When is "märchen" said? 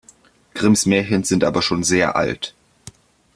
0.87-1.23